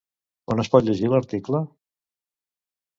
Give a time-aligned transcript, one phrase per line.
[0.55, 1.63] On es pot llegir l'article?